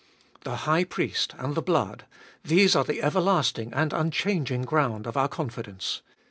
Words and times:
The 0.45 0.55
High 0.65 0.83
Priest 0.83 1.35
and 1.37 1.53
the 1.53 1.61
blood— 1.61 2.05
these 2.51 2.75
are 2.75 2.83
the 2.83 3.03
everlasting 3.03 3.71
and 3.71 3.93
un 3.93 4.09
changing 4.09 4.63
ground 4.63 5.05
of 5.05 5.15
our 5.15 5.27
confidence. 5.27 6.01